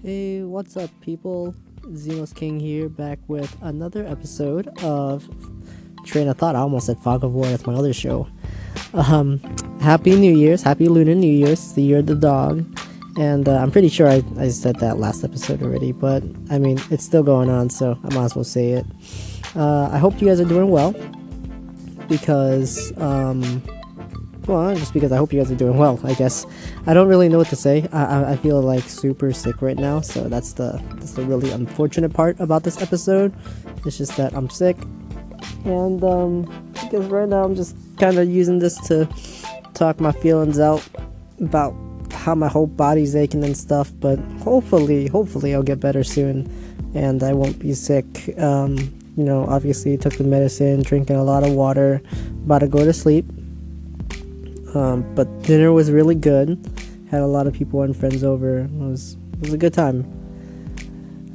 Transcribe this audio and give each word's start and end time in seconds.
Hey, 0.00 0.42
what's 0.42 0.76
up, 0.76 0.90
people? 1.00 1.56
Xenos 1.80 2.32
King 2.32 2.60
here, 2.60 2.88
back 2.88 3.18
with 3.26 3.56
another 3.62 4.06
episode 4.06 4.68
of 4.84 5.28
Train 6.04 6.28
of 6.28 6.38
Thought. 6.38 6.54
I 6.54 6.60
almost 6.60 6.86
said 6.86 7.00
Fog 7.00 7.24
of 7.24 7.32
War, 7.32 7.46
that's 7.46 7.66
my 7.66 7.74
other 7.74 7.92
show. 7.92 8.28
Um, 8.94 9.40
happy 9.80 10.14
New 10.14 10.32
Year's, 10.32 10.62
happy 10.62 10.86
Lunar 10.86 11.16
New 11.16 11.26
Year's, 11.26 11.72
the 11.72 11.82
year 11.82 11.98
of 11.98 12.06
the 12.06 12.14
dog. 12.14 12.64
And 13.18 13.48
uh, 13.48 13.56
I'm 13.56 13.72
pretty 13.72 13.88
sure 13.88 14.06
I, 14.06 14.22
I 14.36 14.50
said 14.50 14.76
that 14.76 14.98
last 14.98 15.24
episode 15.24 15.64
already, 15.64 15.90
but 15.90 16.22
I 16.48 16.58
mean, 16.58 16.78
it's 16.92 17.04
still 17.04 17.24
going 17.24 17.50
on, 17.50 17.68
so 17.68 17.98
I 18.04 18.14
might 18.14 18.26
as 18.26 18.36
well 18.36 18.44
say 18.44 18.70
it. 18.70 18.86
Uh, 19.56 19.88
I 19.90 19.98
hope 19.98 20.20
you 20.20 20.28
guys 20.28 20.40
are 20.40 20.44
doing 20.44 20.70
well 20.70 20.94
because 22.06 22.96
um, 22.98 23.60
well, 24.48 24.74
just 24.74 24.94
because 24.94 25.12
I 25.12 25.18
hope 25.18 25.32
you 25.32 25.38
guys 25.38 25.50
are 25.50 25.56
doing 25.56 25.76
well. 25.76 26.00
I 26.02 26.14
guess 26.14 26.46
I 26.86 26.94
don't 26.94 27.08
really 27.08 27.28
know 27.28 27.38
what 27.38 27.48
to 27.48 27.56
say. 27.56 27.86
I, 27.92 28.32
I, 28.32 28.36
feel 28.36 28.60
like 28.62 28.84
super 28.84 29.32
sick 29.32 29.60
right 29.60 29.76
now, 29.76 30.00
so 30.00 30.28
that's 30.28 30.54
the 30.54 30.82
that's 30.94 31.12
the 31.12 31.22
really 31.22 31.50
unfortunate 31.50 32.14
part 32.14 32.40
about 32.40 32.62
this 32.62 32.80
episode. 32.80 33.34
It's 33.84 33.98
just 33.98 34.16
that 34.16 34.32
I'm 34.34 34.48
sick, 34.48 34.76
and 35.64 36.02
um, 36.02 36.72
because 36.72 37.06
right 37.06 37.28
now 37.28 37.44
I'm 37.44 37.54
just 37.54 37.76
kind 37.98 38.18
of 38.18 38.28
using 38.28 38.58
this 38.58 38.80
to 38.88 39.06
talk 39.74 40.00
my 40.00 40.12
feelings 40.12 40.58
out 40.58 40.82
about 41.40 41.74
how 42.10 42.34
my 42.34 42.48
whole 42.48 42.66
body's 42.66 43.14
aching 43.14 43.44
and 43.44 43.56
stuff. 43.56 43.92
But 44.00 44.18
hopefully, 44.42 45.08
hopefully 45.08 45.54
I'll 45.54 45.62
get 45.62 45.78
better 45.78 46.02
soon, 46.02 46.50
and 46.94 47.22
I 47.22 47.34
won't 47.34 47.58
be 47.58 47.74
sick. 47.74 48.34
Um, 48.38 48.76
you 49.16 49.24
know, 49.24 49.44
obviously 49.46 49.96
took 49.98 50.14
the 50.14 50.24
medicine, 50.24 50.82
drinking 50.82 51.16
a 51.16 51.24
lot 51.24 51.42
of 51.42 51.52
water, 51.52 52.00
about 52.44 52.60
to 52.60 52.68
go 52.68 52.84
to 52.84 52.92
sleep 52.92 53.26
um, 54.74 55.14
but 55.14 55.42
dinner 55.42 55.72
was 55.72 55.90
really 55.90 56.14
good. 56.14 56.58
Had 57.10 57.20
a 57.20 57.26
lot 57.26 57.46
of 57.46 57.54
people 57.54 57.82
and 57.82 57.96
friends 57.96 58.22
over. 58.22 58.60
It 58.60 58.70
was 58.70 59.16
it 59.34 59.40
was 59.40 59.52
a 59.52 59.58
good 59.58 59.74
time. 59.74 60.04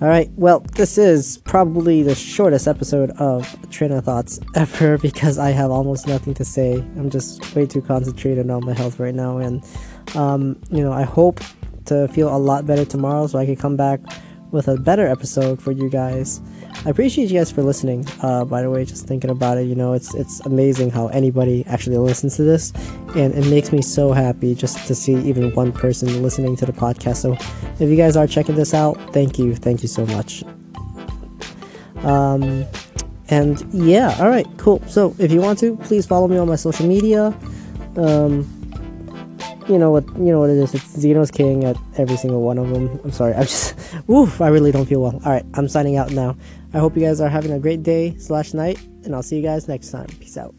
All 0.01 0.09
right. 0.09 0.29
Well, 0.35 0.59
this 0.75 0.97
is 0.97 1.38
probably 1.45 2.03
the 2.03 2.13
shortest 2.13 2.67
episode 2.67 3.11
of 3.11 3.47
Train 3.69 3.91
of 3.91 4.03
Thoughts 4.03 4.39
ever 4.55 4.97
because 4.97 5.38
I 5.38 5.52
have 5.52 5.71
almost 5.71 6.08
nothing 6.08 6.33
to 6.35 6.45
say. 6.45 6.73
I'm 6.73 7.09
just 7.09 7.55
way 7.55 7.66
too 7.66 7.81
concentrated 7.81 8.49
on 8.49 8.66
my 8.66 8.73
health 8.73 8.99
right 8.99 9.16
now, 9.16 9.38
and 9.38 9.63
um, 10.15 10.61
you 10.69 10.83
know, 10.83 10.91
I 10.91 11.03
hope 11.03 11.39
to 11.86 12.08
feel 12.09 12.33
a 12.33 12.38
lot 12.38 12.65
better 12.65 12.86
tomorrow 12.86 13.27
so 13.27 13.39
I 13.39 13.45
can 13.45 13.55
come 13.55 13.75
back 13.75 13.99
with 14.53 14.67
a 14.67 14.77
better 14.77 15.07
episode 15.07 15.61
for 15.61 15.71
you 15.71 15.89
guys. 15.89 16.39
I 16.85 16.89
appreciate 16.91 17.29
you 17.29 17.39
guys 17.39 17.51
for 17.51 17.63
listening. 17.63 18.05
Uh, 18.21 18.45
by 18.45 18.61
the 18.61 18.69
way, 18.69 18.85
just 18.85 19.07
thinking 19.07 19.31
about 19.31 19.57
it, 19.57 19.63
you 19.63 19.75
know, 19.75 19.93
it's 19.93 20.13
it's 20.13 20.39
amazing 20.41 20.91
how 20.91 21.07
anybody 21.07 21.65
actually 21.67 21.97
listens 21.97 22.35
to 22.37 22.43
this, 22.43 22.71
and 23.15 23.33
it 23.33 23.49
makes 23.49 23.71
me 23.71 23.81
so 23.81 24.13
happy 24.13 24.53
just 24.53 24.85
to 24.87 24.95
see 24.95 25.15
even 25.15 25.53
one 25.55 25.71
person 25.71 26.21
listening 26.21 26.55
to 26.57 26.65
the 26.65 26.71
podcast. 26.71 27.17
So, 27.17 27.33
if 27.79 27.89
you 27.89 27.97
guys 27.97 28.15
are 28.15 28.27
checking 28.27 28.55
this 28.55 28.73
out, 28.73 28.95
thank 29.11 29.39
you, 29.39 29.55
thank 29.55 29.81
you 29.81 29.87
so 29.87 30.05
much. 30.05 30.43
Um, 32.03 32.65
and 33.29 33.65
yeah, 33.73 34.15
all 34.19 34.29
right, 34.29 34.47
cool. 34.57 34.81
So, 34.87 35.15
if 35.17 35.31
you 35.31 35.41
want 35.41 35.57
to, 35.59 35.77
please 35.77 36.05
follow 36.05 36.27
me 36.27 36.37
on 36.37 36.47
my 36.47 36.57
social 36.57 36.85
media. 36.85 37.35
Um, 37.97 38.62
you 39.69 39.78
know 39.78 39.92
what 39.92 40.06
you 40.17 40.31
know 40.31 40.39
what 40.39 40.50
it 40.50 40.58
is. 40.58 40.73
It's 40.73 40.95
Xenos 40.97 41.31
King 41.31 41.64
at 41.64 41.78
every 41.97 42.17
single 42.17 42.42
one 42.42 42.58
of 42.58 42.69
them. 42.69 43.00
I'm 43.03 43.11
sorry. 43.11 43.33
I'm 43.33 43.44
just 43.44 43.75
woof. 44.08 44.42
I 44.42 44.47
really 44.47 44.72
don't 44.72 44.86
feel 44.86 45.02
well. 45.02 45.20
All 45.25 45.31
right, 45.31 45.45
I'm 45.53 45.67
signing 45.67 45.97
out 45.97 46.11
now. 46.11 46.36
I 46.73 46.80
hope 46.80 46.95
you 46.95 47.02
guys 47.02 47.22
are 47.22 47.30
having 47.30 47.52
a 47.52 47.59
great 47.59 47.83
day 47.83 48.16
slash 48.17 48.53
night, 48.53 48.81
and 49.03 49.16
I'll 49.16 49.23
see 49.23 49.38
you 49.38 49.44
guys 49.44 49.67
next 49.67 49.92
time. 49.92 50.08
Peace 50.20 50.38
out. 50.38 50.55